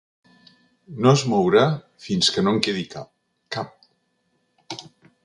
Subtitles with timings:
[1.05, 1.65] No es mourà
[2.05, 3.13] fins que no en quedi cap.
[3.57, 4.83] Cap.